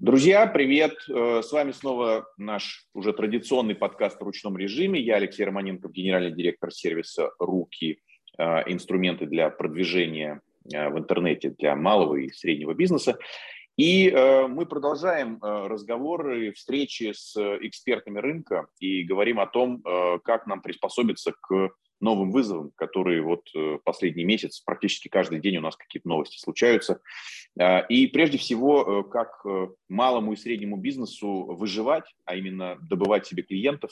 [0.00, 0.94] Друзья, привет!
[1.10, 4.98] Э, с вами снова наш уже традиционный подкаст в ручном режиме.
[4.98, 8.00] Я Алексей Романенко, генеральный директор сервиса «Руки.
[8.38, 10.40] Э, инструменты для продвижения
[10.72, 13.18] э, в интернете для малого и среднего бизнеса».
[13.76, 19.82] И мы продолжаем разговоры, встречи с экспертами рынка и говорим о том,
[20.22, 21.70] как нам приспособиться к
[22.00, 27.00] новым вызовам, которые вот э, последний месяц практически каждый день у нас какие-то новости случаются.
[27.58, 33.26] А, и прежде всего, э, как э, малому и среднему бизнесу выживать, а именно добывать
[33.26, 33.90] себе клиентов,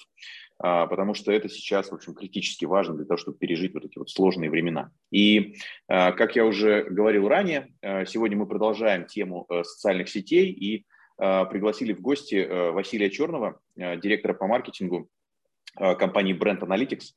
[0.58, 3.98] а, потому что это сейчас, в общем, критически важно для того, чтобы пережить вот эти
[3.98, 4.90] вот сложные времена.
[5.10, 5.56] И,
[5.88, 7.72] а, как я уже говорил ранее,
[8.06, 10.84] сегодня мы продолжаем тему социальных сетей и
[11.16, 15.08] пригласили в гости Василия Черного, директора по маркетингу
[15.74, 17.14] компании Brand Analytics.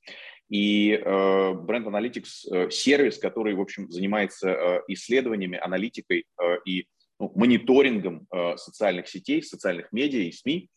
[0.51, 6.25] И э, Brand Analytics э, сервис, который, в общем, занимается э, исследованиями, аналитикой
[6.65, 6.87] и
[7.19, 8.27] ну, мониторингом
[8.57, 10.69] социальных сетей, социальных медиа и СМИ.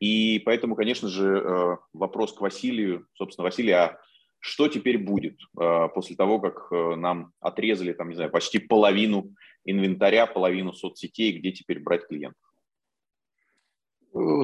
[0.00, 3.98] И поэтому, конечно же, вопрос к Василию, собственно, Василий, а
[4.38, 5.40] что теперь будет
[5.94, 9.34] после того, как нам отрезали, там, не знаю, почти половину
[9.64, 12.40] инвентаря, половину соцсетей, где теперь брать клиентов?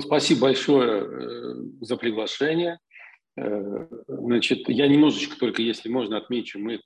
[0.01, 2.81] Спасибо большое за приглашение.
[3.37, 6.81] Значит, я немножечко только, если можно, отмечу, мы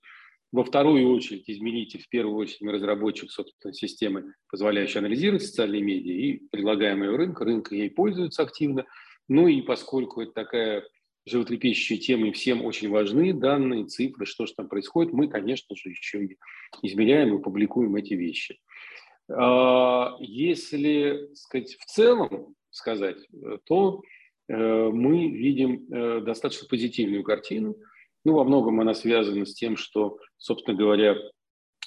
[0.51, 6.13] во вторую очередь измеритель, в первую очередь мы разработчик собственной системы, позволяющей анализировать социальные медиа
[6.13, 8.87] и предлагаемые рынка, рынка ей пользуется активно.
[9.29, 10.89] Ну и поскольку это такая
[11.27, 15.91] животрепещущая тема и всем очень важны данные, цифры, что же там происходит, мы, конечно же,
[15.91, 16.39] еще и
[16.81, 18.59] измеряем и публикуем эти вещи.
[19.31, 23.19] А, если сказать, в целом сказать,
[23.67, 24.18] то Э,
[24.49, 27.77] мы видим э, достаточно позитивную картину.
[28.25, 31.17] Ну, во многом она связана с тем, что, собственно говоря,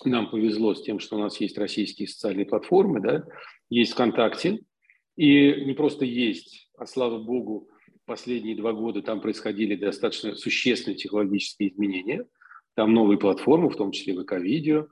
[0.06, 3.26] нам повезло с тем, что у нас есть российские социальные платформы, да,
[3.70, 4.59] есть ВКонтакте,
[5.16, 7.70] и не просто есть, а слава богу,
[8.06, 12.26] последние два года там происходили достаточно существенные технологические изменения.
[12.76, 14.88] Там новые платформы, в том числе ВК-видео,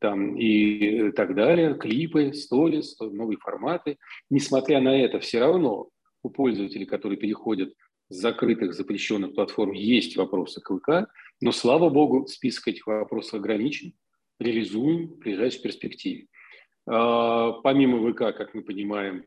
[0.00, 3.96] там и так далее, клипы, сторис, новые форматы.
[4.30, 5.88] Несмотря на это, все равно
[6.22, 7.74] у пользователей, которые переходят
[8.08, 11.10] с закрытых, запрещенных платформ, есть вопросы к ВК,
[11.40, 13.94] но, слава богу, список этих вопросов ограничен,
[14.38, 16.26] реализуем в ближайшей перспективе.
[16.86, 19.24] А, помимо ВК, как мы понимаем,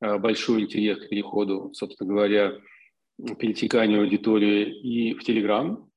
[0.00, 2.58] а, большой интерес к переходу, собственно говоря,
[3.38, 5.90] перетеканию аудитории и в Телеграм.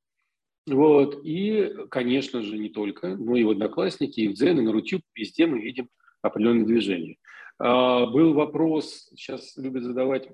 [0.68, 1.20] Вот.
[1.24, 5.02] И, конечно же, не только, но и в Одноклассники, и в Дзен, и на Рутюб,
[5.16, 5.90] везде мы видим
[6.22, 7.18] определенные движения.
[7.60, 10.30] А, был вопрос, сейчас любят задавать,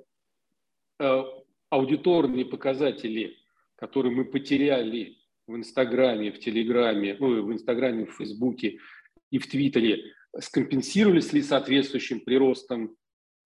[0.99, 1.25] а,
[1.69, 3.35] аудиторные показатели,
[3.75, 8.77] которые мы потеряли в Инстаграме, в Телеграме, ну, в Инстаграме, в Фейсбуке
[9.31, 12.95] и в Твиттере, скомпенсировались ли соответствующим приростом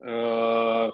[0.02, 0.92] э,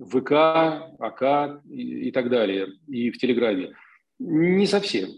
[0.00, 3.74] ВК, АК и, так далее, и в Телеграме?
[4.18, 5.10] Не совсем.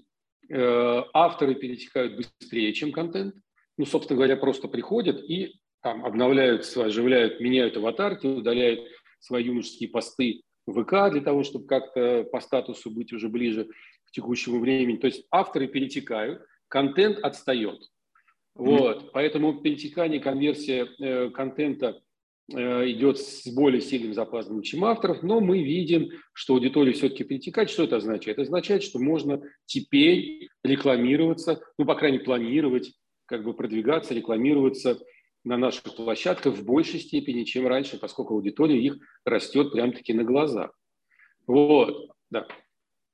[0.51, 3.35] Авторы перетекают быстрее, чем контент.
[3.79, 8.81] Ну, собственно говоря, просто приходят и там обновляются, оживляют, меняют аватарки, удаляют
[9.19, 13.67] свои юношеские посты в ВК для того, чтобы как-то по статусу быть уже ближе
[14.05, 14.97] к текущему времени.
[14.97, 17.81] То есть авторы перетекают, контент отстает.
[18.55, 19.11] Вот, mm-hmm.
[19.13, 22.03] поэтому перетекание, конверсия э, контента
[22.53, 27.71] э, идет с более сильным запасом, чем авторов, но мы видим, что аудитория все-таки перетекает.
[27.71, 28.39] Что это означает?
[28.39, 32.93] Это означает, что можно теперь рекламироваться, ну, по крайней мере, планировать,
[33.27, 34.99] как бы продвигаться, рекламироваться
[35.45, 40.73] на наших площадках в большей степени, чем раньше, поскольку аудитория их растет прям-таки на глазах.
[41.47, 42.47] Вот, да.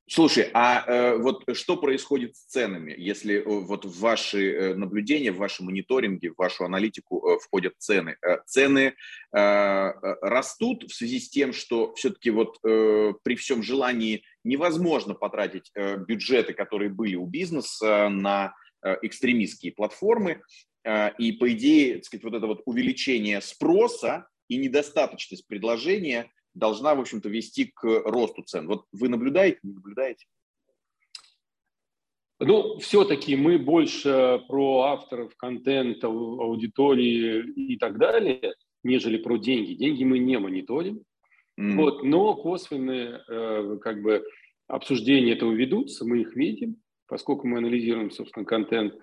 [0.08, 5.32] Слушай, а э, вот что происходит с ценами, если э, вот в ваши э, наблюдения,
[5.32, 8.16] в ваши мониторинги, в вашу аналитику э, входят цены?
[8.22, 8.94] Э, цены
[9.32, 15.14] э, э, растут в связи с тем, что все-таки вот э, при всем желании невозможно
[15.14, 18.54] потратить э, бюджеты, которые были у бизнеса на
[18.84, 20.40] э, экстремистские платформы,
[21.18, 27.00] и, по идее, так сказать, вот это вот увеличение спроса и недостаточность предложения должна, в
[27.00, 28.66] общем-то, вести к росту цен.
[28.66, 30.26] Вот вы наблюдаете, не наблюдаете?
[32.38, 39.72] Ну, все-таки мы больше про авторов контента, аудитории и так далее, нежели про деньги.
[39.72, 41.02] Деньги мы не мониторим.
[41.58, 41.76] Mm.
[41.76, 44.22] Вот, но косвенные э, как бы
[44.66, 46.76] обсуждения этого ведутся, мы их видим,
[47.06, 48.94] поскольку мы анализируем, собственно, контент.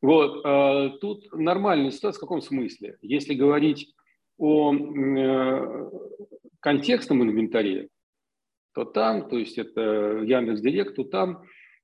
[0.00, 2.98] Вот, э, тут нормальная ситуация в каком смысле?
[3.02, 3.94] Если говорить
[4.36, 5.90] о э,
[6.60, 7.88] контекстном инвентаре,
[8.74, 11.42] то там, то есть это Яндекс Директ, то там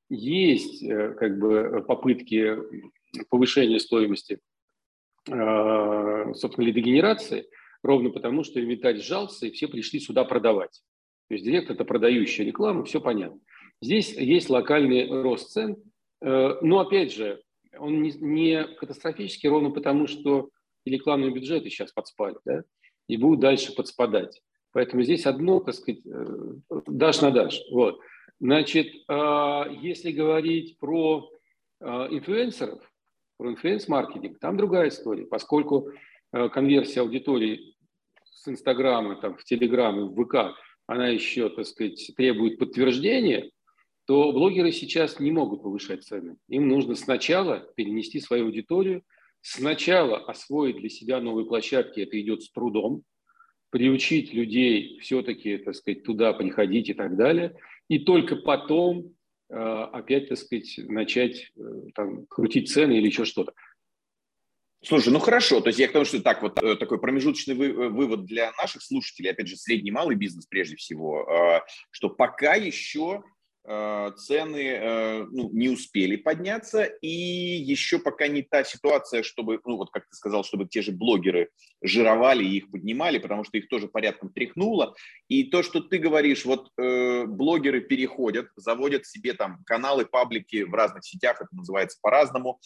[0.09, 2.57] есть э, как бы попытки
[3.31, 4.41] повышения стоимости,
[5.25, 7.47] собственно, лидогенерации,
[7.83, 10.83] ровно потому, что инвентарь сжался, и все пришли сюда продавать.
[11.29, 13.39] То есть директ– это продающая реклама, все понятно.
[13.81, 15.77] Здесь есть локальный рост цен,
[16.21, 17.44] но опять же,
[17.79, 20.51] он не катастрофический ровно потому, что
[20.85, 22.63] рекламные бюджеты сейчас подспали, да,
[23.09, 24.43] и будут дальше подспадать.
[24.73, 26.55] Поэтому здесь одно, так сказать, э,
[26.87, 27.61] баш на баш.
[27.71, 28.01] Вот.
[28.41, 31.31] Значит, а, если говорить про
[31.81, 32.83] а, инфлюенсеров,
[33.37, 35.91] про инфлюенс-маркетинг, там другая история, поскольку
[36.33, 37.77] э, конверсия аудитории
[38.25, 40.57] с Инстаграма там, в Телеграм в ВК,
[40.87, 43.51] она еще, так сказать, требует подтверждения,
[44.07, 46.37] то блогеры сейчас не могут повышать цены.
[46.49, 49.03] Им нужно сначала перенести свою аудиторию,
[49.41, 53.03] сначала освоить для себя новые площадки, это идет с трудом,
[53.71, 57.57] приучить людей все-таки, так сказать, туда приходить и так далее,
[57.89, 59.15] и только потом
[59.49, 61.61] э, опять, так сказать, начать э,
[61.95, 63.53] там, крутить цены или еще что-то.
[64.83, 68.27] Слушай, ну хорошо, то есть я к тому, что так вот э, такой промежуточный вывод
[68.27, 73.25] для наших слушателей, опять же, средний малый бизнес прежде всего, что пока еще
[73.67, 79.91] цены э, ну, не успели подняться, и еще пока не та ситуация, чтобы, ну вот
[79.91, 81.49] как ты сказал, чтобы те же блогеры
[81.83, 84.95] жировали и их поднимали, потому что их тоже порядком тряхнуло.
[85.29, 90.75] И то, что ты говоришь, вот э, блогеры переходят, заводят себе там каналы, паблики в
[90.75, 92.61] разных сетях, это называется по-разному,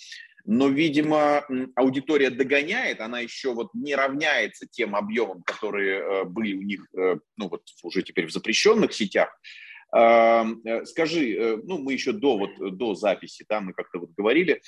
[0.45, 1.45] но, видимо,
[1.77, 7.19] аудитория догоняет, она еще вот не равняется тем объемам, которые э, были у них, э,
[7.37, 12.77] ну вот уже теперь в запрещенных сетях, Э, скажи, э, ну, мы еще до, вот,
[12.77, 14.61] до записи, да, мы как-то вот говорили,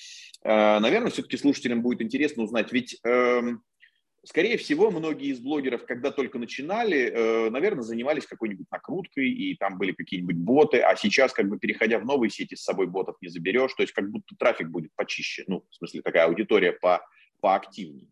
[0.43, 3.63] э, наверное, все-таки слушателям будет интересно узнать, ведь, эм,
[4.25, 9.93] скорее всего, многие из блогеров, когда только начинали, наверное, занимались какой-нибудь накруткой, и там были
[9.93, 13.75] какие-нибудь боты, а сейчас, как бы, переходя в новые сети, с собой ботов не заберешь,
[13.75, 17.01] то есть как будто трафик будет почище, ну, в смысле, такая аудитория по,
[17.41, 18.09] поактивнее.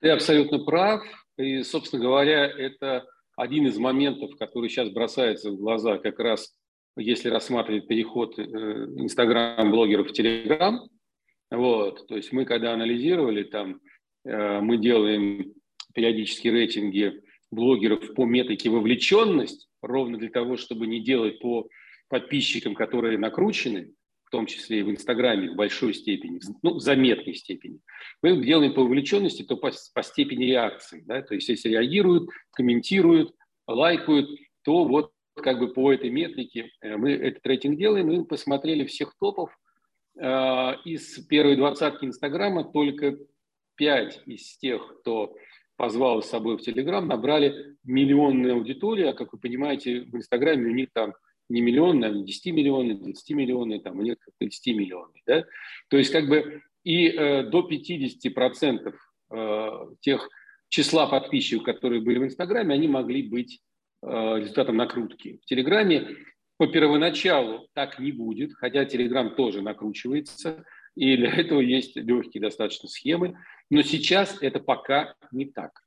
[0.00, 1.02] Ты абсолютно прав,
[1.36, 3.06] и, собственно говоря, это
[3.38, 6.54] один из моментов, который сейчас бросается в глаза, как раз
[6.96, 10.88] если рассматривать переход э, Инстаграм-блогеров в Телеграм,
[11.48, 13.80] вот, то есть мы когда анализировали, там
[14.24, 15.54] э, мы делаем
[15.94, 21.68] периодически рейтинги блогеров по метрике вовлеченность, ровно для того, чтобы не делать по
[22.08, 23.92] подписчикам, которые накручены,
[24.28, 27.80] в том числе и в Инстаграме в большой степени, ну, в заметной степени.
[28.22, 31.02] Мы делаем по вовлеченности, то по, по степени реакции.
[31.06, 31.22] Да?
[31.22, 33.34] То есть если реагируют, комментируют,
[33.66, 34.28] лайкают,
[34.64, 38.08] то вот как бы по этой метрике э, мы этот рейтинг делаем.
[38.08, 39.50] Мы посмотрели всех топов.
[40.20, 43.16] Э, из первой двадцатки Инстаграма только
[43.76, 45.34] пять из тех, кто
[45.76, 50.74] позвал с собой в Телеграм, набрали миллионную аудиторию, а как вы понимаете, в Инстаграме у
[50.74, 51.14] них там
[51.48, 55.14] не миллионные, а не 10 миллионов, 20 миллионов, там, у них 30 миллионов.
[55.26, 55.44] Да?
[55.88, 58.94] То есть как бы и э, до 50%
[59.30, 60.28] э, тех
[60.68, 63.60] числа подписчиков, которые были в Инстаграме, они могли быть
[64.02, 65.40] э, результатом накрутки.
[65.42, 66.16] В Телеграме
[66.58, 70.64] по первоначалу так не будет, хотя Телеграм тоже накручивается,
[70.96, 73.38] и для этого есть легкие достаточно схемы,
[73.70, 75.82] но сейчас это пока не так.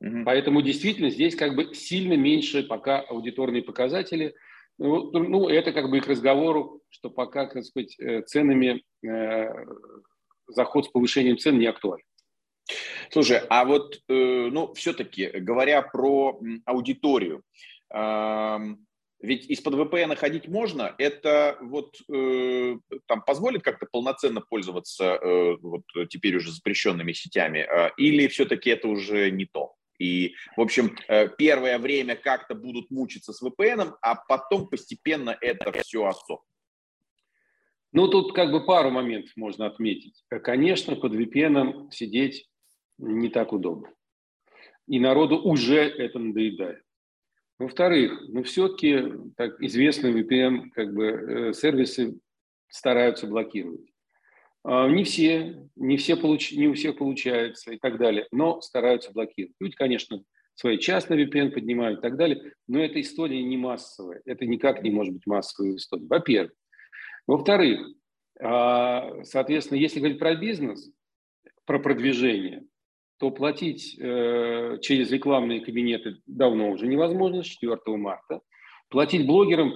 [0.00, 0.24] Угу.
[0.26, 4.34] Поэтому действительно здесь как бы сильно меньше пока аудиторные показатели–
[4.78, 9.48] ну, это как бы к разговору, что пока, так сказать, э, ценами э,
[10.48, 12.04] заход с повышением цен не актуален.
[13.10, 14.12] Слушай, а вот, э,
[14.50, 17.42] ну, все-таки, говоря про аудиторию,
[17.94, 18.58] э,
[19.20, 25.84] ведь из-под VPN ходить можно, это вот э, там позволит как-то полноценно пользоваться э, вот
[26.10, 29.75] теперь уже запрещенными сетями, э, или все-таки это уже не то?
[29.98, 35.72] И, в общем, э, первое время как-то будут мучиться с VPN, а потом постепенно это
[35.72, 36.46] все отсохнет.
[37.92, 40.22] Ну, тут как бы пару моментов можно отметить.
[40.28, 42.46] Конечно, под VPN сидеть
[42.98, 43.90] не так удобно.
[44.86, 46.82] И народу уже это надоедает.
[47.58, 49.02] Во-вторых, ну, все-таки
[49.36, 52.20] так известные VPN как бы, э, сервисы
[52.68, 53.90] стараются блокировать.
[54.68, 59.12] А, не все, не, все получ, не у всех получается и так далее, но стараются
[59.12, 59.54] блокировать.
[59.60, 60.24] Люди, конечно,
[60.56, 64.22] свои частные VPN поднимают и так далее, но эта история не массовая.
[64.24, 66.52] Это никак не может быть массовой историей, во-первых.
[67.28, 67.86] Во-вторых,
[68.40, 70.90] а, соответственно, если говорить про бизнес,
[71.64, 72.64] про продвижение,
[73.18, 78.40] то платить э, через рекламные кабинеты давно уже невозможно, с 4 марта.
[78.90, 79.72] Платить блогерам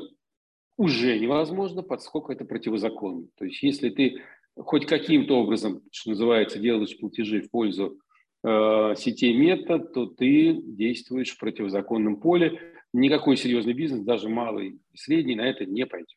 [0.76, 3.28] уже невозможно, поскольку это противозаконно.
[3.38, 4.22] То есть если ты
[4.64, 7.98] хоть каким-то образом, что называется, делаешь платежи в пользу
[8.44, 12.60] э, сетей мета, то ты действуешь в противозаконном поле.
[12.92, 16.16] Никакой серьезный бизнес, даже малый и средний, на это не пойдет.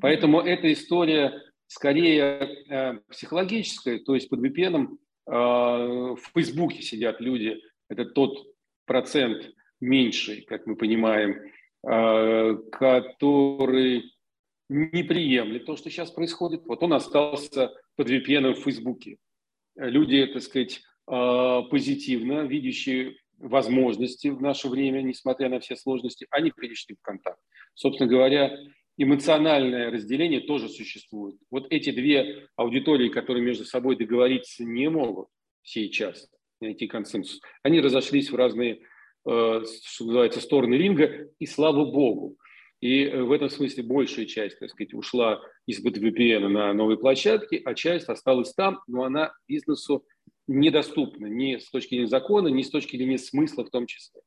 [0.00, 7.60] Поэтому эта история скорее э, психологическая, то есть под VPN э, в Фейсбуке сидят люди,
[7.88, 8.46] Это тот
[8.86, 9.50] процент
[9.80, 11.40] меньший, как мы понимаем,
[11.86, 14.13] э, который
[14.68, 16.66] не приемлет то, что сейчас происходит.
[16.66, 19.18] Вот он остался под VPN в Фейсбуке.
[19.76, 20.80] Люди, так сказать,
[21.10, 27.40] э, позитивно видящие возможности в наше время, несмотря на все сложности, они перешли в контакт.
[27.74, 28.56] Собственно говоря,
[28.96, 31.36] эмоциональное разделение тоже существует.
[31.50, 35.28] Вот эти две аудитории, которые между собой договориться не могут
[35.62, 36.28] сейчас,
[36.60, 38.80] найти консенсус, они разошлись в разные,
[39.26, 42.36] э, что называется, стороны ринга, и слава богу.
[42.84, 47.72] И в этом смысле большая часть, так сказать, ушла из-под VPN на новые площадки, а
[47.74, 50.04] часть осталась там, но она бизнесу
[50.46, 54.20] недоступна ни с точки зрения закона, ни с точки зрения смысла в том числе.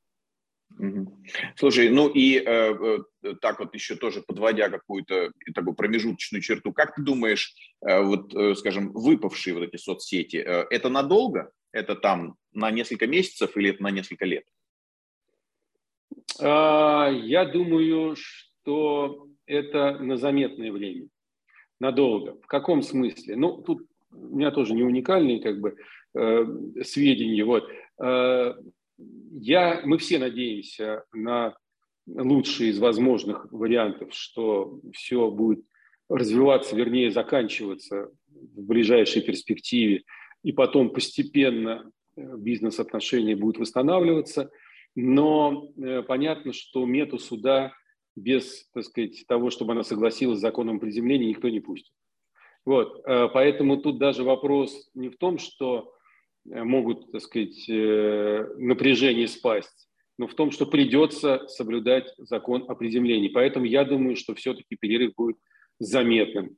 [1.55, 6.95] Слушай, ну и э, э, так вот еще тоже подводя какую-то такую промежуточную черту, как
[6.95, 11.51] ты думаешь, э, вот, э, скажем, выпавшие вот эти соцсети, э, это надолго?
[11.71, 14.45] Это там на несколько месяцев или это на несколько лет?
[16.39, 18.46] А, я думаю, что
[19.45, 21.07] это на заметное время,
[21.79, 22.37] надолго.
[22.41, 23.35] В каком смысле?
[23.35, 25.75] Ну, тут у меня тоже не уникальные как бы
[26.13, 26.45] э,
[26.83, 27.43] сведения.
[27.45, 27.69] Вот.
[28.03, 28.53] Э,
[29.31, 31.55] я, мы все надеемся на
[32.07, 35.63] лучший из возможных вариантов, что все будет
[36.09, 40.03] развиваться, вернее, заканчиваться в ближайшей перспективе,
[40.43, 44.49] и потом постепенно э, бизнес-отношения будут восстанавливаться.
[44.95, 47.73] Но э, понятно, что мету суда
[48.17, 51.93] без так сказать, того, чтобы она согласилась с законом приземления, никто не пустит.
[52.65, 55.93] Вот, э, поэтому тут даже вопрос не в том, что
[56.51, 62.75] Э, могут, так сказать, э, напряжение спасть, но в том, что придется соблюдать закон о
[62.75, 63.27] приземлении.
[63.27, 65.37] Поэтому я думаю, что все-таки перерыв будет
[65.79, 66.57] заметным.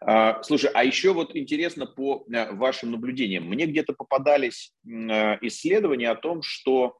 [0.00, 3.44] А, слушай, а еще вот интересно по вашим наблюдениям.
[3.44, 6.96] Мне где-то попадались исследования о том, что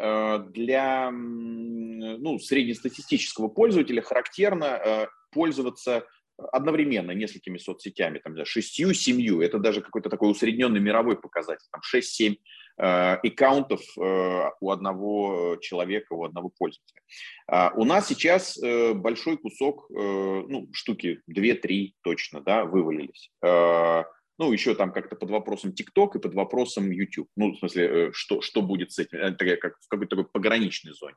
[0.00, 6.06] для ну, среднестатистического пользователя характерно пользоваться
[6.52, 12.36] одновременно несколькими соцсетями, там, шестью, семью, это даже какой-то такой усредненный мировой показатель, там 6-7
[12.78, 17.00] э, аккаунтов э, у одного человека, у одного пользователя.
[17.46, 23.30] А у нас сейчас э, большой кусок, э, ну, штуки 2-3 точно, да, вывалились.
[23.44, 24.04] Э,
[24.40, 27.28] ну, еще там как-то под вопросом TikTok и под вопросом YouTube.
[27.36, 30.92] Ну, в смысле, э, что, что будет с этим, это как в какой-то такой пограничной
[30.92, 31.14] зоне.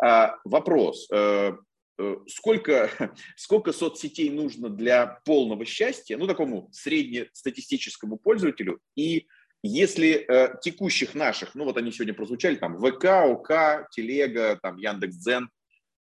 [0.00, 1.08] А, вопрос.
[1.12, 1.54] Э,
[1.98, 2.90] Э, сколько,
[3.36, 9.26] сколько соцсетей нужно для полного счастья, ну, такому среднестатистическому пользователю, и
[9.62, 15.48] если э, текущих наших, ну, вот они сегодня прозвучали, там, ВК, ОК, Телега, там, Яндекс.Дзен,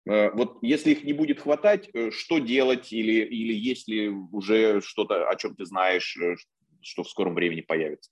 [0.08, 5.28] вот если их не будет хватать, э, что делать, или, или есть ли уже что-то,
[5.28, 6.36] о чем ты знаешь, э,
[6.80, 8.10] что в скором времени появится?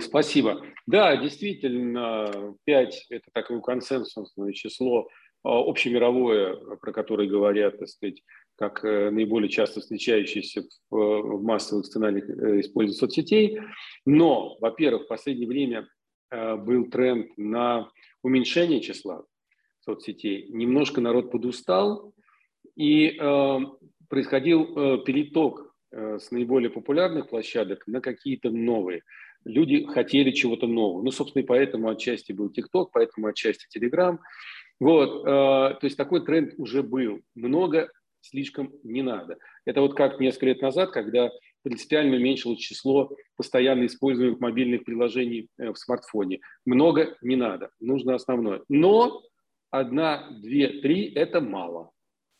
[0.00, 0.66] Спасибо.
[0.86, 5.06] Да, действительно, 5– это такое консенсусное число
[5.44, 8.22] общемировое, про которое говорят, так сказать,
[8.56, 13.60] как э, наиболее часто встречающиеся в, массовых сценариях э, использования соцсетей.
[14.04, 15.88] Но, во-первых, в последнее время
[16.30, 17.90] э, был тренд на
[18.22, 19.24] уменьшение числа
[19.84, 20.48] соцсетей.
[20.48, 22.14] Немножко народ подустал,
[22.74, 23.18] и
[24.08, 29.02] происходил переток с наиболее популярных площадок на какие-то новые.
[29.44, 31.02] Люди хотели чего-то нового.
[31.02, 34.18] Ну, собственно, и поэтому отчасти был TikTok, поэтому отчасти Telegram.
[34.80, 37.20] Вот, э, то есть такой тренд уже был.
[37.34, 39.38] Много слишком не надо.
[39.64, 41.30] Это вот как несколько лет назад, когда
[41.62, 46.40] принципиально уменьшилось число постоянно используемых мобильных приложений э, в смартфоне.
[46.64, 48.62] Много не надо, нужно основное.
[48.68, 49.22] Но
[49.72, 51.90] одна, две, три– это мало.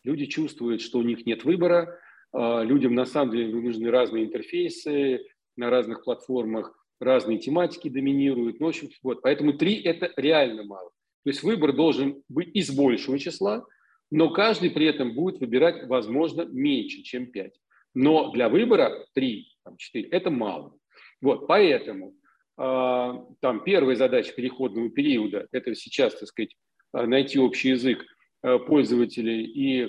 [0.05, 1.99] Люди чувствуют, что у них нет выбора,
[2.33, 8.61] э, людям на самом деле нужны разные интерфейсы на разных платформах, разные тематики доминируют.
[8.61, 9.23] Ну, в общем, вот.
[9.23, 10.91] Поэтому три– это реально мало.
[11.25, 13.65] То есть выбор должен быть из большего числа,
[14.11, 17.53] но каждый при этом будет выбирать, возможно, меньше, чем 5.
[17.95, 20.77] Но для выбора 3, там, 4– это мало.
[21.23, 22.15] Вот, поэтому
[22.59, 28.05] э, там первая задача переходного периода– это сейчас, так сказать, а, найти общий язык
[28.43, 29.89] э, пользователей и э,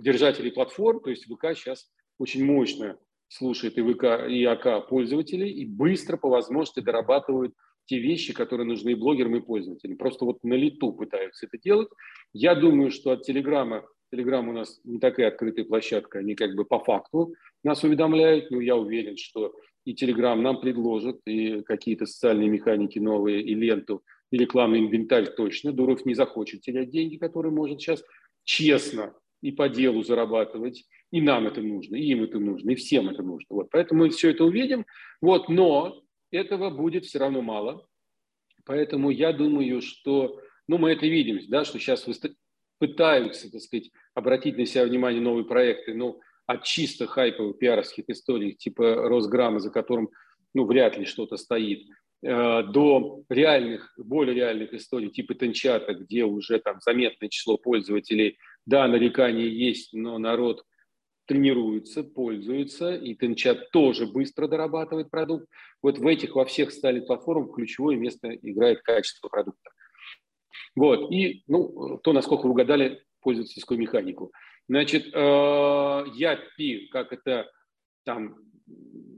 [0.00, 1.00] держателей платформ.
[1.00, 6.28] То есть ВК сейчас очень мощно слушает и ВК, и АК пользователей и быстро по
[6.28, 7.52] возможности дорабатывает
[7.86, 9.96] те вещи, которые нужны блогерам и пользователям.
[9.96, 11.88] Просто вот на лету пытаются это делать.
[12.32, 16.64] Я думаю, что от Телеграма, Телеграм у нас не такая открытая площадка, они как бы
[16.64, 19.54] по факту нас уведомляют, но я уверен, что
[19.84, 25.72] и Телеграм нам предложит, и какие-то социальные механики новые, и ленту, и рекламный инвентарь точно.
[25.72, 28.02] Дуров не захочет терять деньги, которые может сейчас
[28.44, 33.08] честно и по делу зарабатывать И нам это нужно, и им это нужно, и всем
[33.10, 33.46] это нужно.
[33.50, 34.86] Вот, поэтому мы все это увидим.
[35.20, 37.86] Вот, но этого будет все равно мало.
[38.64, 42.06] Поэтому я думаю, что, ну, мы это видим, да, что сейчас
[42.78, 48.54] пытаются, так сказать, обратить на себя внимание новые проекты, ну, от чисто хайповых пиаровских историй,
[48.54, 50.08] типа Росграмма, за которым,
[50.54, 51.86] ну, вряд ли что-то стоит,
[52.22, 59.46] до реальных, более реальных историй, типа Тенчата, где уже там заметное число пользователей, да, нарекания
[59.46, 60.64] есть, но народ
[61.26, 65.46] тренируется, пользуется, и Тенчат тоже быстро дорабатывает продукт.
[65.82, 69.70] Вот в этих во всех стали платформах ключевое место играет качество продукта.
[70.74, 74.32] Вот, и ну, то, насколько вы угадали пользовательскую механику.
[74.68, 75.18] Значит, э,
[76.14, 77.50] Япи, как это
[78.04, 78.36] там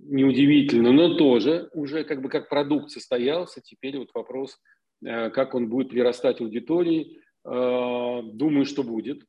[0.04, 3.60] неудивительно, но тоже уже как бы как продукт состоялся.
[3.60, 4.58] Теперь вот вопрос,
[5.04, 7.20] э, как он будет прирастать аудитории.
[7.44, 9.24] Э, думаю, что будет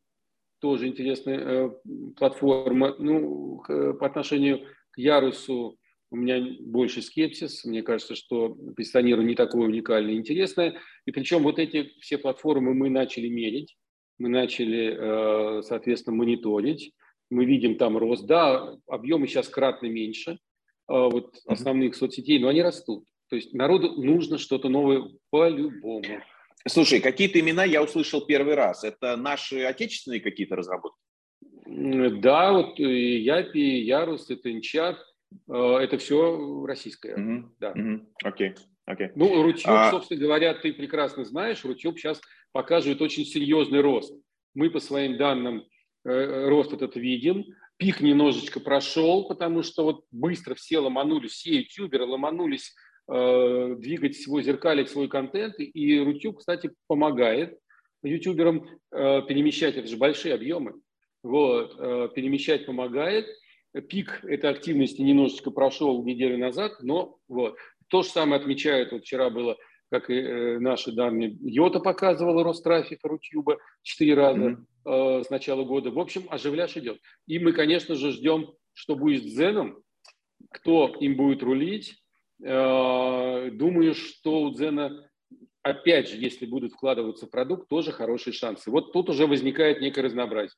[0.59, 1.69] тоже интересная э,
[2.17, 2.95] платформа.
[2.99, 5.77] Ну, по отношению к Ярусу
[6.11, 7.65] у меня больше скепсис.
[7.65, 10.79] Мне кажется, что позиционирование не такое уникальное и интересное.
[11.05, 13.75] И причем вот эти все платформы мы начали мерить,
[14.17, 16.93] мы начали, соответственно, мониторить.
[17.29, 18.25] Мы видим там рост.
[18.27, 20.39] Да, объемы сейчас кратно меньше
[20.87, 23.05] вот основных соцсетей, но они растут.
[23.29, 26.21] То есть народу нужно что-то новое по-любому.
[26.67, 28.83] Слушай, какие-то имена я услышал первый раз.
[28.83, 30.99] Это наши отечественные какие-то разработки?
[31.65, 34.97] Да, вот Япи, Ярус, это Инчат,
[35.49, 37.15] э, это все российское.
[37.15, 37.43] Mm-hmm.
[37.59, 37.73] Да.
[37.73, 37.99] Mm-hmm.
[38.25, 38.55] Okay.
[38.87, 39.11] Okay.
[39.15, 39.89] Ну, Рутюб, а...
[39.89, 44.13] собственно говоря, ты прекрасно знаешь, Рутюб сейчас показывает очень серьезный рост.
[44.53, 45.65] Мы по своим данным
[46.03, 47.45] э, рост этот видим.
[47.77, 52.73] Пик немножечко прошел, потому что вот быстро все ломанулись, все ютуберы ломанулись
[53.11, 55.55] э, двигать свой, зеркалить свой контент.
[55.57, 57.59] И Рутюб, кстати, помогает
[58.05, 60.75] ютуберам э, перемещать, это же большие объемы,
[61.23, 63.27] вот, э, перемещать помогает.
[63.89, 67.57] Пик этой активности немножечко прошел неделю назад, но вот.
[67.87, 69.57] То же самое отмечают, вот вчера было,
[69.91, 75.23] как и э, наши данные, Йота показывала рост трафика Рутюба 4 раза mm-hmm.
[75.23, 75.91] с начала года.
[75.91, 76.99] В общем, оживляш идет.
[77.27, 79.81] И мы, конечно же, ждем, что будет с Дзеном,
[80.51, 82.01] кто им будет рулить,
[82.43, 85.09] Э, думаю, что у Дзена,
[85.61, 88.69] опять же, если будет вкладываться в продукт, тоже хорошие шансы.
[88.69, 90.57] Вот тут уже возникает некое разнообразие.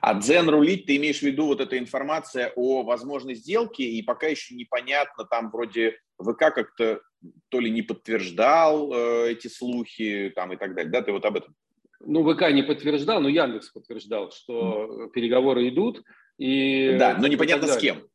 [0.00, 4.26] А Дзен рулить, ты имеешь в виду вот эта информация о возможной сделке, и пока
[4.26, 7.00] еще непонятно, там вроде ВК как-то
[7.48, 11.36] то ли не подтверждал э, эти слухи там и так далее, да, ты вот об
[11.36, 11.54] этом?
[12.00, 15.10] Ну, ВК не подтверждал, но Яндекс подтверждал, что mm.
[15.10, 16.02] переговоры идут.
[16.38, 18.08] И да, но непонятно с кем.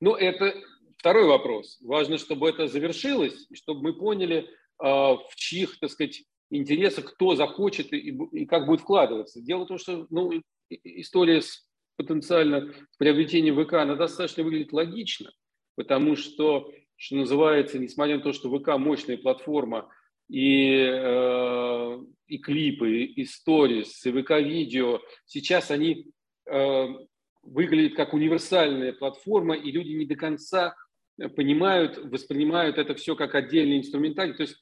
[0.00, 0.54] Ну, это
[1.02, 1.78] Второй вопрос.
[1.80, 7.34] Важно, чтобы это завершилось, и чтобы мы поняли, а, в чьих, так сказать, интересах кто
[7.34, 9.42] захочет и, и как будет вкладываться.
[9.42, 10.30] Дело в том, что ну,
[10.70, 15.32] история с потенциально приобретением ВК, она достаточно выглядит логично,
[15.74, 16.70] потому что,
[17.02, 19.90] что называется, несмотря на то, что ВК мощная платформа,
[20.28, 26.12] и, э, и клипы, и сторис, и ВК-видео, сейчас они
[26.48, 26.86] э,
[27.42, 30.76] выглядят как универсальная платформа, и люди не до конца
[31.34, 34.34] понимают, воспринимают это все как отдельный инструментарий.
[34.34, 34.56] То есть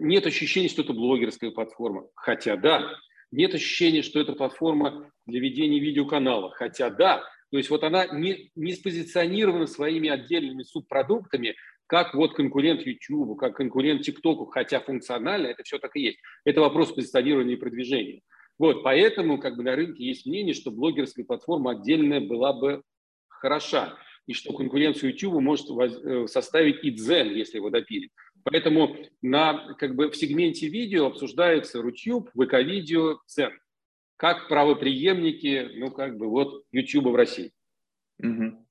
[0.00, 2.08] нет ощущения, что это блогерская платформа.
[2.14, 2.90] Хотя да,
[3.30, 6.52] нет ощущения, что это платформа для ведения видеоканала.
[6.52, 11.54] Хотя да, то есть вот она не, не спозиционирована своими отдельными субпродуктами,
[11.92, 16.18] как вот конкурент YouTube, как конкурент TikTok, хотя функционально это все так и есть.
[16.42, 18.22] Это вопрос позиционирования и продвижения.
[18.58, 22.80] Вот, поэтому как бы на рынке есть мнение, что блогерская платформа отдельная была бы
[23.28, 28.10] хороша и что конкуренцию YouTube может э, составить и Дзен, если его допилит.
[28.42, 33.52] Поэтому на, как бы в сегменте видео обсуждается YouTube, ВК-видео, Дзен,
[34.16, 37.52] как правоприемники, ну, как бы вот YouTube в России.
[38.18, 38.66] Угу.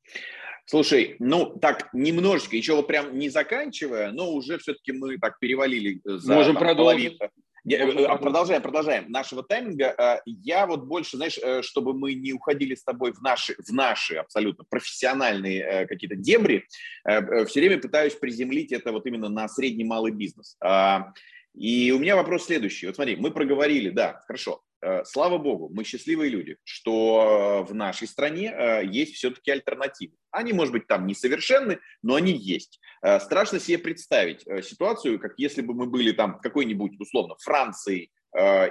[0.72, 6.00] Слушай, ну так немножечко, еще вот прям не заканчивая, но уже все-таки мы так перевалили
[6.06, 7.18] за Можем там, продолжить.
[7.18, 7.34] половину,
[7.70, 9.12] Э, продолжаем, продолжаем.
[9.12, 9.94] Нашего тайминга.
[9.98, 13.74] А, я вот больше, знаешь, э, чтобы мы не уходили с тобой в наши, в
[13.74, 16.66] наши абсолютно профессиональные э, какие-то дебри,
[17.04, 20.56] все время пытаюсь приземлить это вот именно на средний малый бизнес.
[20.64, 21.12] А,
[21.54, 22.88] и у меня вопрос следующий.
[22.88, 24.71] Вот смотри, мы проговорили, да, хорошо, Э,
[25.06, 30.16] слава богу, мы счастливые люди, что в нашей стране э, есть все-таки альтернативы.
[30.32, 32.80] Они, может быть, там несовершенны, но они есть.
[33.02, 38.12] Э, страшно себе представить ситуацию, как если бы мы были там какой-нибудь, условно, Францией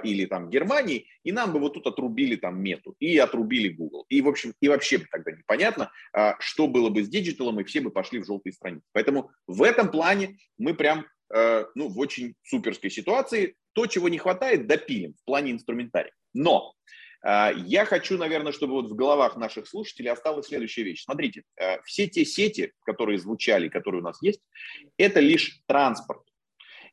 [0.03, 4.07] или там Германии, и нам бы вот тут отрубили там мету и отрубили Google.
[4.09, 5.91] И, в общем, и вообще тогда непонятно,
[6.39, 8.87] что было бы с диджиталом, и все бы пошли в желтые страницы.
[8.91, 11.05] Поэтому в этом плане мы прям
[11.75, 16.13] ну, в очень суперской ситуации то, чего не хватает, допилим в плане инструментария.
[16.33, 16.73] Но
[17.23, 21.03] А, я хочу, наверное, чтобы вот в головах наших слушателей осталась следующая вещь.
[21.03, 24.41] Смотрите, э, все те сети, которые звучали, которые у нас есть,
[24.97, 26.23] это лишь транспорт.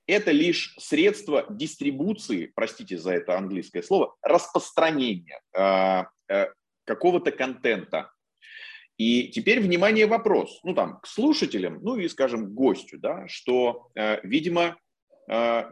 [0.06, 6.06] Это лишь средство дистрибуции, простите за это английское слово, распространения а,
[6.84, 8.10] какого-то контента.
[8.96, 13.90] И теперь, внимание, вопрос, ну там, к слушателям, ну и, скажем, гостю, да, что,
[14.22, 14.78] видимо,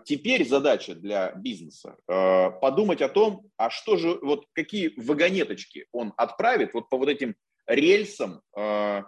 [0.05, 6.13] теперь задача для бизнеса э, подумать о том, а что же, вот какие вагонеточки он
[6.19, 7.35] отправит вот по вот этим
[7.67, 9.03] рельсам, э,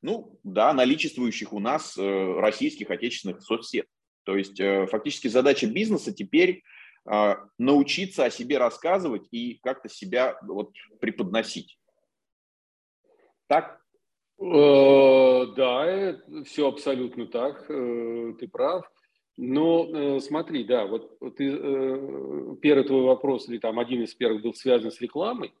[0.00, 3.86] ну да, наличествующих у нас российских отечественных соцсет.
[4.22, 6.62] То есть фактически задача бизнеса теперь
[7.58, 11.76] научиться о себе рассказывать и как-то себя вот преподносить.
[13.48, 13.80] Так?
[14.38, 18.88] Да, все абсолютно так, ты прав.
[19.40, 24.42] Но э, смотри, да, вот ты, э, первый твой вопрос, или там один из первых
[24.42, 25.52] был связан с рекламой,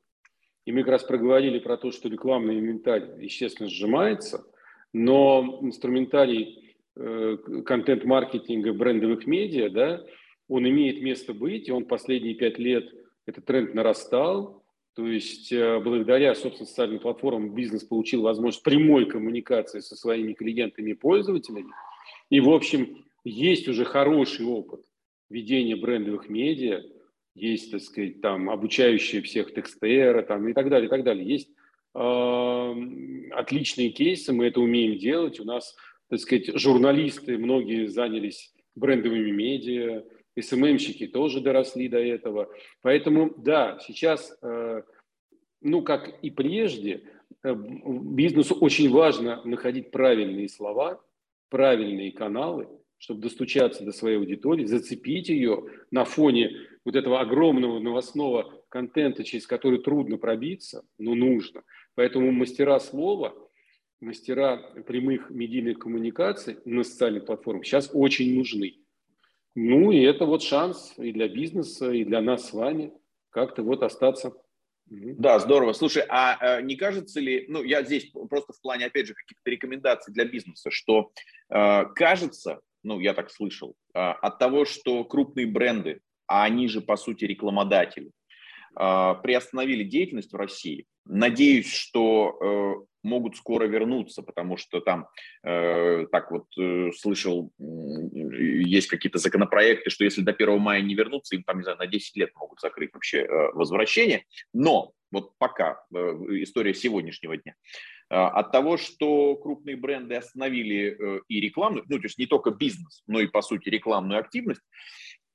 [0.66, 4.44] и мы как раз проговорили про то, что рекламный инвентарь, естественно, сжимается,
[4.92, 10.04] но инструментарий э, контент-маркетинга брендовых медиа, да,
[10.48, 12.92] он имеет место быть, и он последние пять лет,
[13.26, 14.64] этот тренд нарастал,
[14.96, 20.94] то есть благодаря, собственно, социальным платформам бизнес получил возможность прямой коммуникации со своими клиентами и
[20.94, 21.70] пользователями.
[22.30, 24.84] И, в общем, есть уже хороший опыт
[25.30, 26.82] ведения брендовых медиа,
[27.34, 31.26] есть, так сказать, там обучающие всех текстера там, и так далее, и так далее.
[31.26, 31.48] Есть
[31.94, 32.74] э,
[33.32, 35.38] отличные кейсы, мы это умеем делать.
[35.38, 35.76] У нас,
[36.08, 40.04] так сказать, журналисты, многие занялись брендовыми медиа,
[40.40, 42.48] СММщики тоже доросли до этого.
[42.82, 44.82] Поэтому, да, сейчас, э,
[45.60, 47.02] ну, как и прежде,
[47.44, 51.00] э, бизнесу очень важно находить правильные слова,
[51.50, 56.50] правильные каналы, чтобы достучаться до своей аудитории, зацепить ее на фоне
[56.84, 61.62] вот этого огромного новостного контента, через который трудно пробиться, но нужно.
[61.94, 63.34] Поэтому мастера слова,
[64.00, 68.76] мастера прямых медийных коммуникаций на социальных платформах сейчас очень нужны.
[69.54, 72.92] Ну и это вот шанс и для бизнеса, и для нас с вами
[73.30, 74.34] как-то вот остаться
[74.90, 75.74] да, здорово.
[75.74, 79.50] Слушай, а э, не кажется ли, ну, я здесь просто в плане, опять же, каких-то
[79.50, 81.12] рекомендаций для бизнеса, что
[81.50, 86.80] э, кажется, ну, я так слышал, а, от того, что крупные бренды, а они же,
[86.80, 88.10] по сути, рекламодатели,
[88.74, 90.86] а, приостановили деятельность в России.
[91.08, 95.08] Надеюсь, что э, могут скоро вернуться, потому что там,
[95.42, 101.34] э, так вот, э, слышал, есть какие-то законопроекты, что если до 1 мая не вернуться,
[101.34, 104.24] им там, не знаю, на 10 лет могут закрыть вообще возвращение.
[104.52, 107.54] Но вот пока история сегодняшнего дня.
[108.10, 112.50] А, от того, что крупные бренды остановили э, и рекламную, ну, то есть не только
[112.50, 114.62] бизнес, но и, по сути, рекламную активность,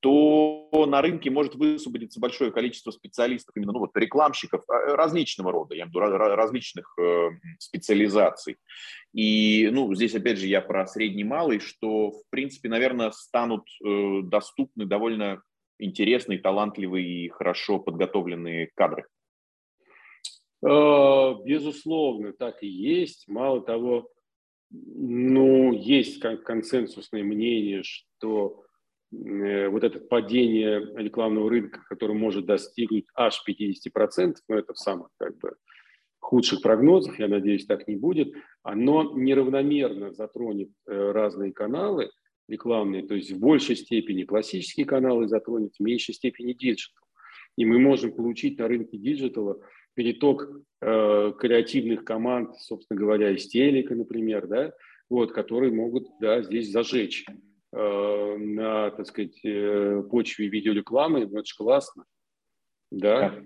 [0.00, 5.74] то на рынке может высвободиться большое количество специалистов, именно ну, вот, рекламщиков а, различного рода,
[5.74, 8.58] я имею в виду различных э, специализаций.
[9.14, 14.20] И ну, здесь, опять же, я про средний малый, что, в принципе, наверное, станут э,
[14.24, 15.42] доступны довольно
[15.78, 19.06] интересные, талантливые и хорошо подготовленные кадры.
[20.64, 23.28] Э, безусловно, так и есть.
[23.28, 24.10] Мало того,
[24.70, 28.64] ну, есть консенсусное мнение, что
[29.12, 35.08] э, вот это падение рекламного рынка, который может достигнуть аж 50%, но это в самых
[35.18, 35.54] как бы
[36.18, 42.10] худших прогнозах, я надеюсь, так не будет, оно неравномерно затронет э, разные каналы
[42.48, 47.04] рекламные, то есть в большей степени классические каналы затронет, в меньшей степени диджитал.
[47.56, 49.60] И мы можем получить на рынке диджитала
[49.94, 50.48] переток
[50.80, 54.72] э, креативных команд, собственно говоря, из телека, например, да,
[55.08, 57.24] вот, которые могут да, здесь зажечь
[57.72, 61.26] э, на, так сказать, э, почве видеорекламы.
[61.26, 62.04] Ну, это же классно.
[62.90, 63.30] Да.
[63.30, 63.42] да.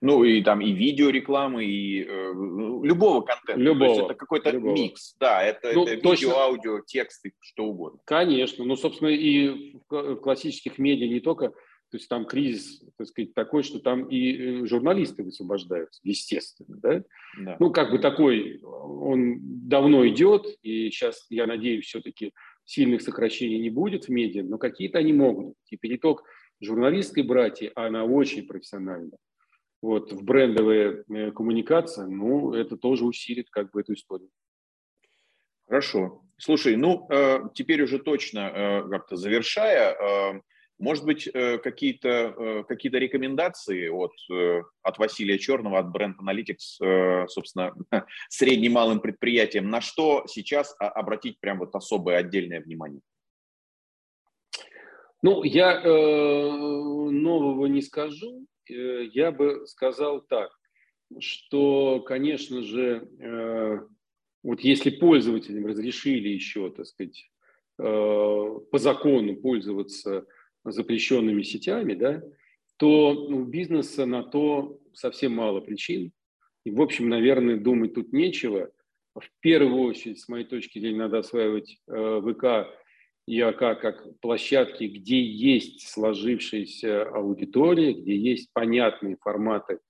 [0.00, 3.60] Ну, и там и видеорекламы, и э, ну, любого контента.
[3.60, 3.86] Любого.
[3.86, 4.74] То есть это какой-то любого.
[4.74, 5.16] микс.
[5.18, 6.26] Да, это, ну, это точно.
[6.26, 7.98] видео, аудио, тексты, что угодно.
[8.04, 8.64] Конечно.
[8.64, 11.52] Ну, собственно, и в классических медиа не только
[11.90, 16.76] то есть там кризис, так сказать, такой, что там и э, журналисты высвобождаются, естественно.
[16.76, 17.04] Да?
[17.40, 17.56] Да.
[17.58, 22.32] Ну, как бы такой, он давно идет, и сейчас, я надеюсь, все-таки
[22.64, 25.54] сильных сокращений не будет в медиа, но какие-то они могут.
[25.70, 26.24] И переток
[26.60, 29.16] журналистской братьи, она очень профессиональна.
[29.80, 34.28] Вот, в брендовые э, коммуникации, ну, это тоже усилит как бы эту историю.
[35.66, 36.22] Хорошо.
[36.36, 40.42] Слушай, ну, э, теперь уже точно как-то завершая,
[40.78, 47.28] может быть, э, какие-то э, какие рекомендации от, э, от Василия Черного, от Brand Analytics,
[47.28, 47.74] собственно,
[48.28, 53.00] средним малым предприятиям, на что сейчас обратить прям вот особое отдельное внимание?
[55.22, 58.46] Ну, я э, нового не скажу.
[58.68, 60.50] я бы сказал так,
[61.18, 63.08] что, конечно же,
[64.44, 67.30] вот если пользователям разрешили еще, так сказать,
[67.76, 70.26] по закону пользоваться
[70.64, 72.22] запрещенными сетями, да,
[72.76, 76.12] то у бизнеса на то совсем мало причин.
[76.64, 78.70] И, в общем, наверное, думать тут нечего.
[79.14, 82.72] В первую очередь, с моей точки зрения, надо осваивать э, ВК
[83.26, 89.80] и АК как площадки, где есть сложившаяся аудитория, где есть понятные форматы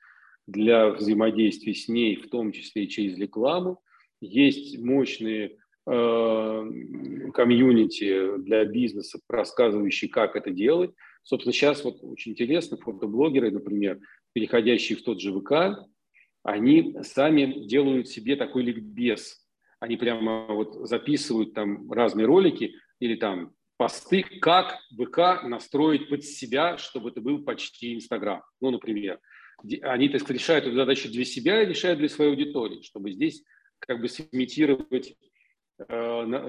[0.46, 3.80] для взаимодействия с ней, в том числе и через рекламу,
[4.20, 5.58] есть мощные
[7.32, 10.90] комьюнити для бизнеса, рассказывающие, как это делать.
[11.22, 13.98] Собственно, сейчас вот очень интересно, фотоблогеры, например,
[14.32, 15.86] переходящие в тот же ВК,
[16.42, 19.44] они сами делают себе такой ликбез.
[19.80, 26.78] Они прямо вот записывают там разные ролики или там посты, как ВК настроить под себя,
[26.78, 28.42] чтобы это был почти Инстаграм.
[28.60, 29.20] Ну, например,
[29.82, 33.44] они, так сказать, решают эту задачу для себя и решают для своей аудитории, чтобы здесь
[33.78, 35.27] как бы сымитировать э,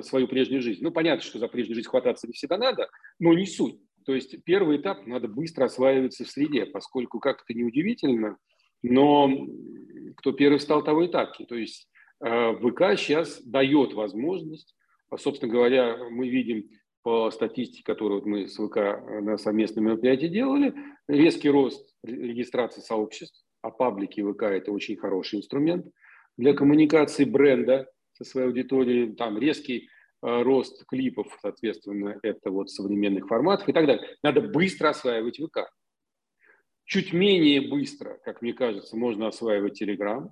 [0.02, 0.80] свою прежнюю жизнь.
[0.82, 2.90] Ну, понятно, что за прежнюю жизнь хвататься не всегда надо,
[3.20, 3.80] но не суть.
[4.06, 8.38] То есть первый этап надо быстро осваиваться в среде, поскольку, как это неудивительно,
[8.82, 9.30] но
[10.18, 11.38] кто первый стал, того и так.
[11.48, 11.88] То есть
[12.24, 14.76] э, ВК сейчас дает возможность,
[15.10, 16.70] а, собственно говоря, мы видим
[17.04, 20.74] по статистике, которую мы с ВК э, на совместном мероприятии делали,
[21.08, 25.86] резкий рост регистрации сообществ, а паблики ВК– это очень хороший инструмент
[26.38, 27.90] для коммуникации бренда
[28.22, 29.90] со своей аудиторией, там резкий
[30.22, 34.18] Э, рост клипов, соответственно, это вот современных форматов и так далее.
[34.22, 35.72] Надо быстро осваивать ВК.
[36.84, 40.30] Чуть менее быстро, как мне кажется, можно осваивать Telegram.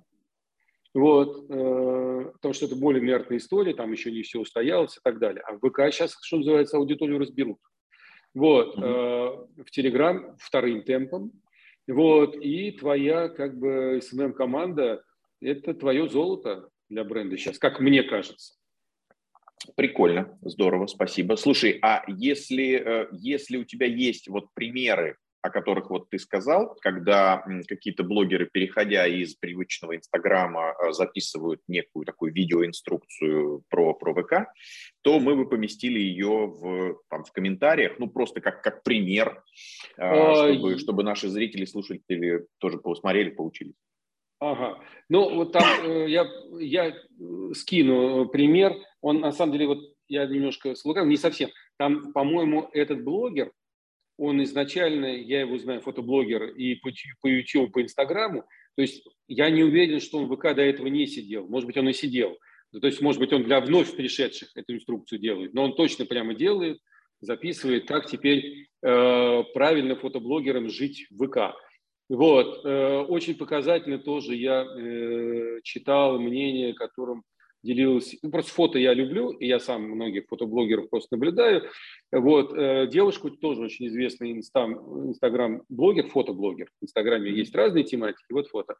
[0.92, 5.18] Вот, э, потому что это более инертная история, там еще не все устоялось и так
[5.18, 5.42] далее.
[5.46, 7.58] А в ВК сейчас, что называется, аудиторию разберут.
[8.34, 9.64] Вот, mm-hmm.
[9.64, 11.32] в Telegram вторым темпом.
[11.86, 15.02] Вот, и твоя, как бы, SMM-команда–
[15.40, 18.54] это твое золото для бренда сейчас, как мне кажется.
[19.76, 21.34] Прикольно, здорово, спасибо.
[21.36, 26.76] Слушай, а если, э, если у тебя есть вот примеры, о которых вот ты сказал,
[26.80, 34.52] когда какие-то блогеры, переходя из привычного Инстаграма, э, записывают некую такую видеоинструкцию про, про ВК,
[35.02, 39.42] то мы бы поместили ее в, там, в комментариях, ну, просто как, как пример,
[39.96, 43.74] э, чтобы, чтобы наши зрители, слушатели тоже посмотрели, поучились.
[44.40, 44.78] Ага.
[45.08, 46.94] Ну, вот там э, я, я
[47.54, 48.76] скину пример.
[49.00, 51.50] Он, на самом деле, вот я немножко слугал, не совсем.
[51.76, 53.52] Там, по-моему, этот блогер,
[54.16, 58.44] он изначально, я его знаю, фотоблогер и по, по YouTube, по Инстаграму.
[58.76, 61.48] То есть я не уверен, что он в ВК до этого не сидел.
[61.48, 62.38] Может быть, он и сидел.
[62.72, 65.54] То есть, может быть, он для вновь пришедших эту инструкцию делает.
[65.54, 66.78] Но он точно прямо делает,
[67.20, 71.56] записывает, как теперь э, правильно фотоблогерам жить в ВК.
[72.08, 72.64] Вот.
[72.64, 77.22] Э, очень показательно тоже я э, читал мнение, которым
[77.62, 78.16] делилась.
[78.22, 81.68] Ну, просто фото я люблю, и я сам многих фотоблогеров просто наблюдаю.
[82.10, 82.54] Вот.
[82.56, 86.70] Э, девушку тоже очень известный инстаграм-блогер, фотоблогер.
[86.80, 88.76] В инстаграме есть разные тематики, вот фото.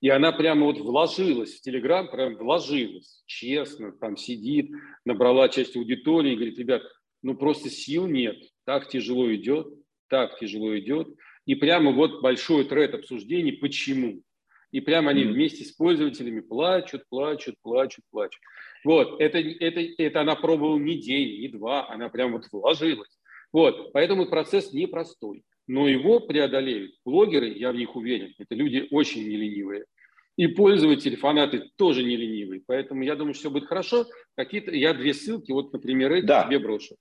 [0.00, 4.70] И она прямо вот вложилась в Телеграм, прям вложилась, честно, там сидит,
[5.04, 6.82] набрала часть аудитории и говорит, ребят,
[7.22, 9.66] ну просто сил нет, так тяжело идет,
[10.08, 11.08] так тяжело идет.
[11.48, 14.20] И прямо вот большой тред обсуждений, почему.
[14.70, 18.42] И прямо они вместе с пользователями плачут, плачут, плачут, плачут.
[18.84, 23.18] Вот, это, это, это она пробовала не день, не два, она прям вот вложилась.
[23.50, 25.42] Вот, поэтому процесс непростой.
[25.66, 29.86] Но его преодолеют блогеры, я в них уверен, это люди очень неленивые.
[30.36, 32.62] И пользователи, фанаты тоже не ленивые.
[32.66, 34.04] Поэтому я думаю, что все будет хорошо.
[34.36, 36.44] Какие-то, я две ссылки, вот, например, эти да.
[36.44, 36.96] тебе брошу.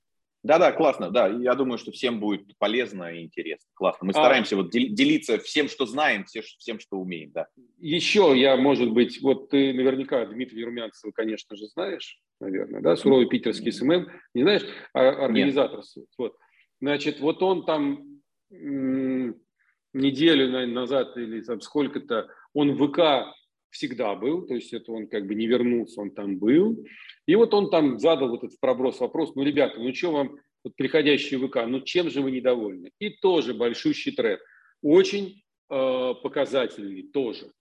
[0.47, 1.27] Да-да, классно, да.
[1.27, 3.69] Я думаю, что всем будет полезно и интересно.
[3.73, 4.05] Классно.
[4.05, 7.47] Мы а стараемся а, вот делиться всем, что знаем, всем, что умеем, да.
[7.77, 13.27] Еще я, может быть, вот ты наверняка Дмитрия Румянцева, конечно же, знаешь, наверное, да, суровый
[13.27, 15.81] питерский SMM, не знаешь, а организатор.
[15.95, 16.07] Нет.
[16.17, 16.37] Вот.
[16.79, 23.35] Значит, вот он там неделю наверное, назад или там сколько-то, он в ВК
[23.77, 26.83] всегда был, то есть это он как бы не вернулся, он там был.
[27.27, 30.75] И вот он там задал вот этот проброс вопрос, ну, ребята, ну что вам, вот
[30.75, 32.91] приходящие ВК, ну чем же вы недовольны?
[32.99, 34.39] И тоже большущий тред.
[34.81, 37.51] Очень э, показательный тоже.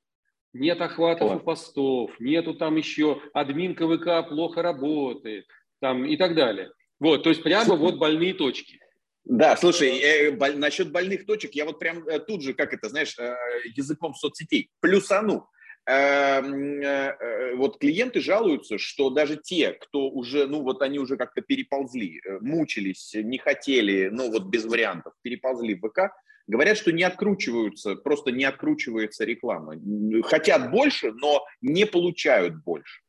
[0.52, 5.46] Нет охватов у постов, нету там еще, админка ВК плохо работает,
[5.80, 6.72] там и так далее.
[6.98, 8.80] Вот, то есть прямо вот больные точки.
[9.26, 12.88] Да, слушай, э, боль, насчет больных точек, я вот прям э, тут же, как это,
[12.88, 13.34] знаешь, э,
[13.74, 15.48] языком соцсетей, плюсану.
[15.88, 21.16] Эм, э, э, вот клиенты жалуются, что даже те, кто уже, ну вот они уже
[21.16, 26.10] как-то переползли, э, мучились, не хотели, ну вот без вариантов, переползли в ВК,
[26.48, 29.76] говорят, что не откручиваются, просто не откручивается реклама.
[30.24, 33.02] Хотят больше, но не получают больше.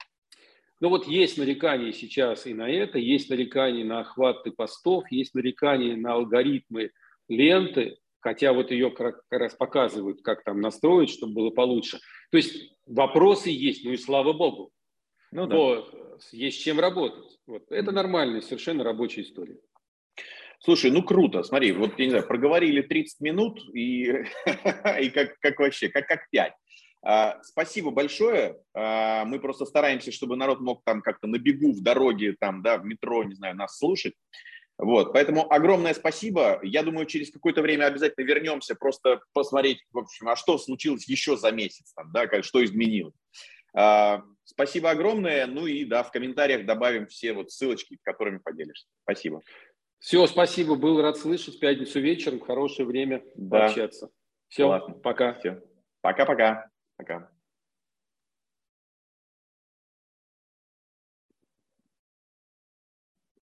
[0.80, 5.98] Ну вот есть нарекания сейчас и на это, есть нарекания на охваты постов, есть нарекания
[5.98, 6.92] на алгоритмы
[7.28, 12.00] ленты, хотя вот ее как раз показывают, как там настроить, чтобы было получше.
[12.30, 14.74] То есть вопросы есть, ну и слава богу.
[15.32, 15.56] Ну, да.
[15.56, 17.40] вот, есть чем работать.
[17.48, 17.64] Вот.
[17.70, 19.58] Это нормальная, совершенно рабочая история.
[20.60, 24.04] Слушай, ну круто, смотри, вот, я не знаю, проговорили 30 минут и,
[25.02, 26.54] и как, как вообще, как, как 5.
[27.04, 28.58] А, спасибо большое.
[28.74, 32.78] А, мы просто стараемся, чтобы народ мог там как-то на бегу, в дороге, там, да,
[32.78, 34.16] в метро, не знаю, нас слушать.
[34.78, 36.60] Вот, поэтому огромное спасибо.
[36.62, 41.36] Я думаю, через какое-то время обязательно вернемся, просто посмотреть, в общем, а что случилось еще
[41.36, 43.16] за месяц, там, да, что изменилось.
[43.74, 45.46] А, спасибо огромное.
[45.46, 48.88] Ну и да, в комментариях добавим все вот ссылочки, которыми поделишься.
[49.04, 49.42] Спасибо.
[50.00, 50.76] Все, спасибо.
[50.76, 51.56] Был рад слышать.
[51.56, 52.40] В пятницу вечером.
[52.40, 53.60] Хорошее время да.
[53.60, 54.10] пообщаться.
[54.48, 54.94] Все, Классно.
[54.96, 55.34] пока.
[55.34, 55.62] Все.
[56.02, 56.70] Пока-пока.
[56.98, 57.30] Пока.